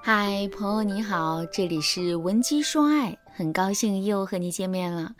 [0.00, 5.14] 嗨，朋友你好，这里是文姬说爱，很高兴又和你见面了。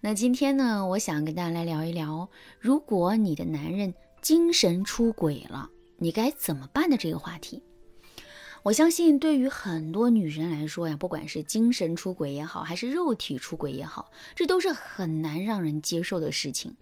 [0.00, 5.68] 那今天呢，我想跟大家来聊一聊，如果你的男人精神出轨了，
[5.98, 7.62] 你该怎么办的这个话题。
[8.64, 16.74] 我相信，对于很多女人来说呀，不管是精神出轨也好，还是肉体出轨也好，这都是很难让人接受的事情。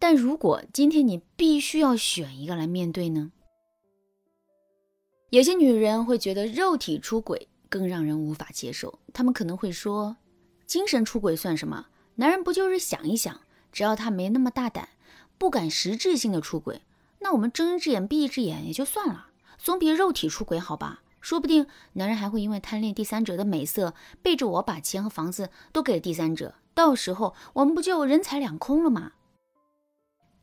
[0.00, 3.30] 但如果今天你必须要选一个来面对呢？
[5.30, 10.16] 有些女人会觉得肉体出轨更让人无法接受，她们可能会说，
[10.64, 11.88] 精神出轨算什么？
[12.14, 13.38] 男人不就是想一想，
[13.70, 14.88] 只要他没那么大胆，
[15.36, 16.80] 不敢实质性的出轨，
[17.18, 19.28] 那我们睁一只眼闭一只眼也就算了，
[19.58, 21.02] 总比肉体出轨好吧？
[21.20, 29.12] 说不定男人还会因为贪恋第三者的美色，背着我把钱和房子都给了第三者，到时候我们不就人财两空了吗？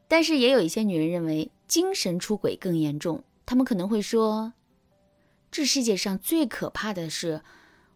[0.07, 4.53] 但是也有一些女人认为精神出轨更严重，她们可能会说。
[5.55, 7.41] 这世界上最可怕的是，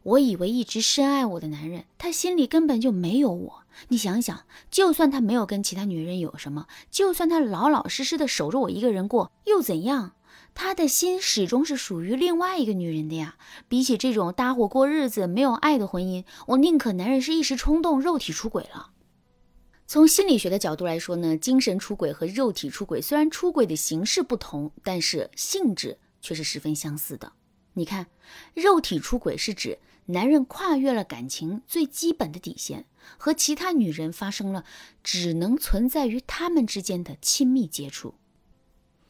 [0.03, 3.63] 我以为一直深爱我的男人，他心里根本就没有我。
[3.89, 10.13] 你想想，就算他没有跟其他女人有什么，就算他老老实实的守着我一个人过，又怎样？
[10.55, 13.35] 他的心始终是属于另外一个女人的呀。
[13.67, 18.91] 比起这种搭伙过日子、没有爱的婚姻，我宁可男人是一时冲动、肉体出轨了。
[19.85, 27.33] 从心理学的角度来说呢，精神出轨和肉体出轨虽然出轨的形式不同，但是性质却是十分相似的。
[27.73, 28.07] 你看，
[28.53, 32.85] 肉体出轨是指男人跨越了感情最基本的底线，
[33.17, 34.65] 和其他女人发生了
[35.03, 38.15] 只能存在于他们之间的亲密接触；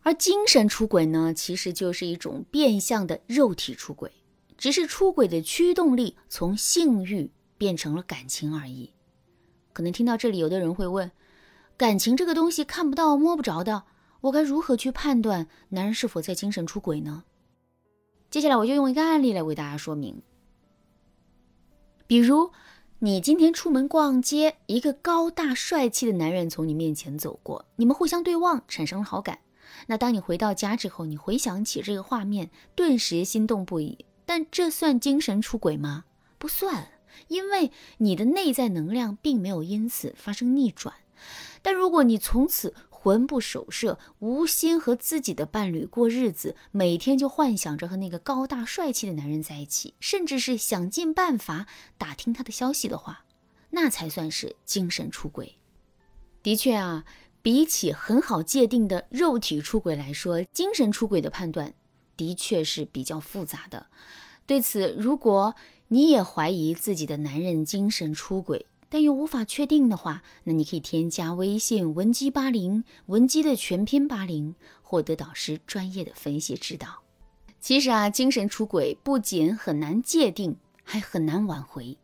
[0.01, 4.11] 而精神出轨呢，其实就是一种变相的肉体出轨，
[4.57, 8.93] 只是出轨的驱动力从性欲变成了感情而已。
[9.71, 11.09] 可能听到这里，有的人会问：
[11.77, 13.85] 感情这个东西看不到、摸不着的，
[14.21, 17.23] 我该如何去判断男人是否在精神出轨呢？
[18.29, 20.21] 接下来我就用一个案例来为大家说明。
[22.05, 22.51] 比如，
[22.99, 29.39] 你今天出门逛街，一个高大帅气的男人从你面前走过，你们互相对望，产生了好感。
[29.87, 34.05] 那当你回到家之后，你回想起这个画面，顿时心动不已。
[34.25, 36.05] 但这算精神出轨吗？
[36.37, 36.87] 不算，
[37.29, 40.93] 因为你的内在能量并没有因此发生逆转。
[41.61, 51.65] 但如果你从此，魂不守舍，无心和自己的伴侣过日子，每天就幻想着和那个高大帅气的男人在一起，甚至是想尽办法
[51.97, 53.23] 打听他的消息的话，
[53.69, 55.55] 那才算是精神出轨。
[56.43, 57.05] 的确啊，
[57.41, 61.73] 比起很好界定的肉体出轨来说，精神出轨的判断
[62.17, 63.87] 的确是比较复杂的。
[64.45, 65.55] 对此，如果
[65.87, 77.03] 你也怀疑自己的男人精神出轨，但又无法确定的话，那你可以添加微信文姬八零，文姬的全拼八零，获得导师专业的分析指导。
[77.61, 81.97] 其实啊，精神出轨不仅很难界定，还很难挽回。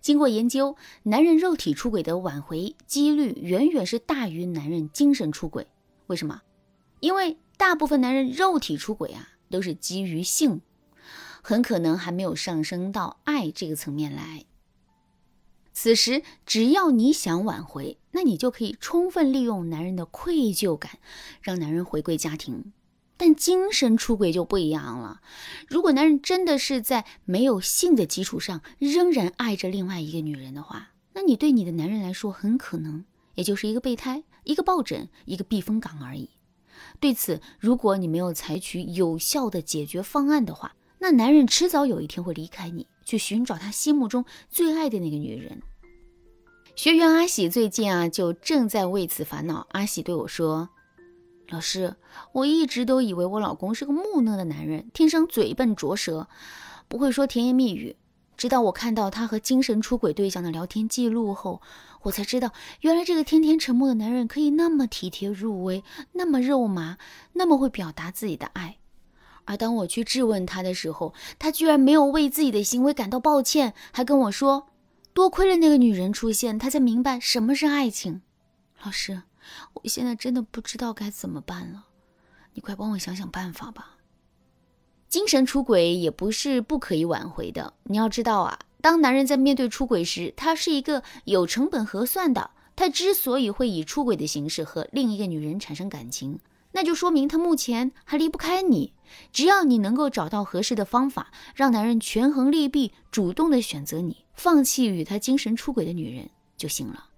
[0.00, 5.68] 经过研究，男人肉体出轨的挽回几率远远是大于男人精神出轨。
[6.08, 6.42] 为什么？
[6.98, 10.60] 因为大部分男人肉体出轨啊，都是基于性，
[11.40, 14.44] 很可能还没有上升到爱这个层面来。
[15.72, 20.98] 此时，只要你想挽回，那你就可以充分利用男人的愧疚感，
[21.40, 22.72] 让男人回归家庭。
[23.16, 25.20] 但精神出轨就不一样了。
[25.68, 33.04] 如果男人真的是在没有性的基础上，仍然爱着另外一个女人的话，那你对你的男人来说，很可能
[33.36, 36.30] 也就是一个备胎、一个抱枕、一个避风港而已。
[36.98, 42.86] 对此，如果你没有采取有效的解决方案的话，那男人迟早有一天会离开你。
[43.04, 45.60] 去寻找他心目中最爱的那个女人。
[46.76, 49.66] 学员阿喜最近啊，就正在为此烦恼。
[49.72, 50.68] 阿喜对我说
[51.50, 51.96] ：“老师，
[52.30, 56.28] 我一直都以为我老公是个木讷的男人，天生嘴笨拙舌，
[56.86, 57.96] 不会说甜言蜜语。
[58.36, 61.60] 直到我看到他和精神出轨对象的聊天记录后，
[62.02, 62.52] 我才知道，
[62.82, 66.98] 原来这个天天沉默的男人可以那么体贴入微，那么肉麻，
[67.32, 68.76] 那么会表达自己的爱。”
[69.44, 74.68] 而当我去质问他的时候，他居然没有为自己的行为感到抱歉，还跟我说
[75.12, 78.22] ：“多亏了那个女人出现，他才明白什么是爱情。”
[78.84, 79.22] 老师，
[79.74, 81.86] 我现在真的不知道该怎么办了，
[82.54, 83.96] 你快帮我想想办法吧。
[85.08, 92.50] 精神出轨也不是不可以挽回的，你要知道啊，当男人在面对出轨时，他是一个有成本核算的。
[92.74, 96.40] 他之所以会以出轨的形式和另一个女人产生感情。
[96.72, 98.94] 那就说明他目前还离不开你。
[99.30, 107.08] 只要你能够找到合适的方法，让男人权衡利弊，主动的选择你，放弃与他精神出轨的女人就行了。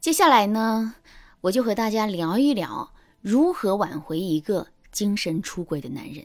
[0.00, 0.94] 接下来呢，
[1.42, 6.24] 我就和大家聊一聊如何挽回一个精神出轨的男人。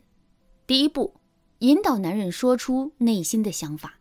[0.68, 1.16] 第一步，
[1.60, 3.96] 引导男人说出内心的想法。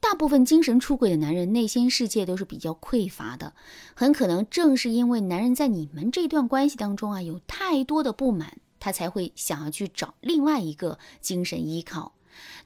[0.00, 3.52] 大部分精神出轨的男人内心世界都是比较匮乏的，
[3.94, 12.14] 很可能正是因为男人在你们这段关系当中啊有太多的不满，他才会想要去找另外一个精神依靠。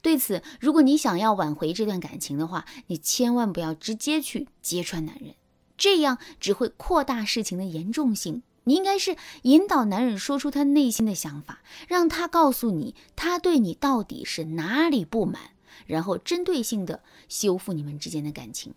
[0.01, 5.35] 对此，如果你想要挽回这段感情的话，你千万不要直接去揭穿男人，
[5.77, 8.43] 这样只会扩大事情的严重性。
[8.63, 15.51] 你应该是引导男人说出他内心的想法，让他告诉你他对你到底是哪里不满。
[15.85, 18.73] 然后针对性的修复你们之间的感情，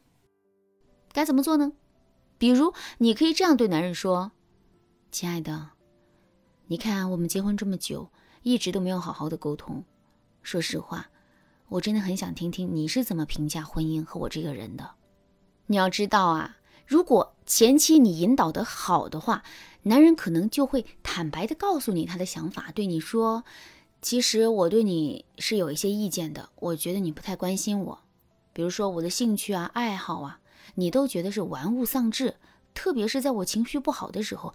[1.13, 1.73] 该怎么做呢？
[2.39, 4.33] 比如，你可以这样对男人说
[5.11, 5.71] ：“亲爱的，
[6.67, 8.11] 你看我们结婚这么久，
[8.43, 9.85] 一直都没有好好的沟通。
[10.43, 11.11] 说实话，
[11.69, 14.93] 我真的很想听听你是怎么评价婚姻和我这个人的。
[15.67, 19.43] 你要知道啊，如果前期你引导的好的话，
[19.83, 23.45] 男人可能就会坦白的告诉你他的想法，对你说。”
[24.01, 27.99] 其实我对你是有一些意见的，我觉得你不太关心我，
[28.53, 30.41] 比如说我的兴趣啊、爱好啊，
[30.77, 32.37] 你都觉得是玩物丧志，
[32.73, 34.55] 特别是在我情绪不好的时候，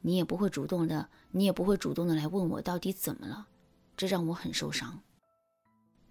[0.00, 3.46] 你也不会主动的，你也不会主动的来问我到底怎么了，
[3.96, 5.00] 这让我很受伤。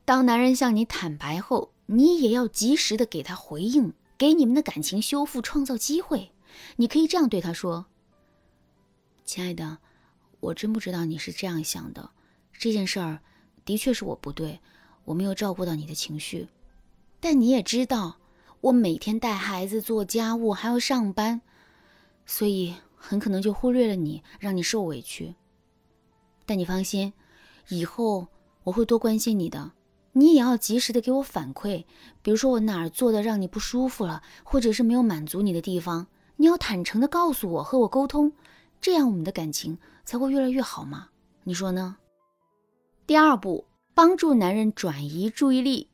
[0.06, 6.32] 当男人向你坦白后，你也要及时的给他回应，给你们的感情修复创造机会。
[6.78, 7.86] 你可以这样对他说
[9.26, 9.80] ：“亲爱的，
[10.40, 12.12] 我真不知道你是这样想的。”
[12.60, 13.22] 这件事儿
[13.64, 14.60] 的确是我不对，
[15.06, 16.50] 我没有照顾到你的情绪。
[17.22, 18.18] 但你也知道，
[18.60, 21.40] 我每天带孩子、做家务，还要上班，
[22.26, 25.34] 所以很可能就忽略了你，让你受委屈。
[26.46, 27.14] 但你放心，
[27.70, 28.28] 以后
[28.66, 29.72] 我会多关心你的。
[30.12, 31.86] 你也要及时的给我反馈，
[32.22, 38.34] 比如说我哪儿做的让你不舒服了，或者是没有满足你的地方，你要坦诚的告诉我，和我沟通，
[38.82, 41.08] 这样我们的感情才会越来越好嘛？
[41.46, 41.96] 你说呢？
[43.10, 43.66] 第二步，
[43.96, 45.90] 帮助男人转移注意力。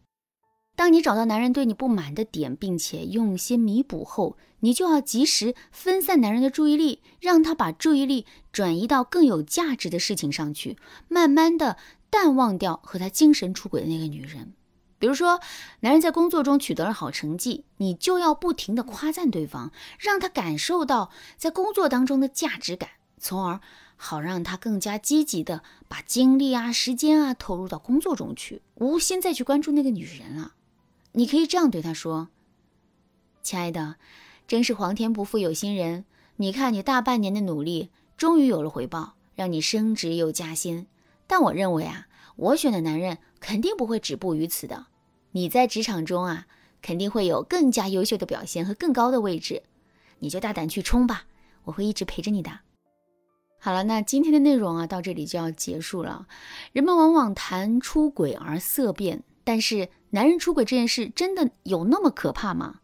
[0.76, 10.78] 当你找到男人对你不满的点，并且用心弥补后，你就要及时分散男人的注意力，让他把注意力转移到更有价值的事情上去，
[11.08, 11.78] 慢慢的
[12.10, 14.52] 淡忘掉和他精神出轨的那个女人。
[15.00, 15.40] 比如说，
[15.80, 23.62] 男人在工作中取得了好成绩，你就要不停的夸赞对方，让他感受到在工作当中的价值感，从而。
[23.98, 30.54] 好让他更加积极的把精力啊、时间啊投入到工作中去，无心再去关注那个女人了。
[31.14, 32.30] 你可以这样对他说
[33.42, 33.96] ：“亲爱的，
[34.48, 36.04] 真是皇天不负有心人，
[36.36, 40.88] 你看你大半年的努力，终于有了回报，让你升职又加薪。
[41.26, 44.88] 但我认为啊，我选的男人肯定不会止步于此的。
[45.32, 46.48] 你在职场中啊，
[46.82, 49.64] 肯定会有更加优秀的表现和更高的位置。
[50.20, 51.26] 你就大胆去冲吧，
[51.64, 52.60] 我会一直陪着你的。”
[53.66, 56.28] 好了，那今天的内容啊，到这里就要结束了。
[56.72, 62.82] 人们往往谈出轨而色变，但是男人出轨这件事真的有那么可怕吗？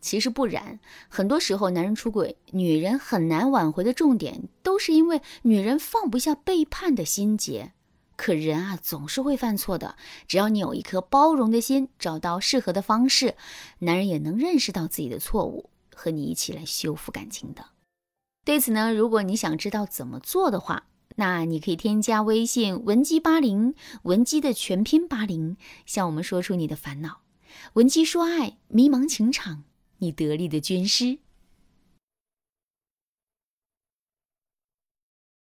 [0.00, 7.70] 其实不然，很多时候男人出轨，女人很难挽回的重点，都是因为女人放不下背叛的心结。
[8.16, 9.94] 可人啊，总是会犯错的，
[10.26, 13.36] 只要你有一颗包容的心，找到适合的方式，
[13.78, 17.64] 男人也能认识到自己的错误，和你一起来修复感情的。
[18.48, 20.84] 对此呢，如果你想知道怎么做的话，
[21.16, 23.74] 那你可以添加微信文姬八零，
[24.04, 27.20] 文姬的全拼八零，向我们说出你的烦恼。
[27.74, 29.64] 文姬说爱，迷茫情场，
[29.98, 31.18] 你得力的军师。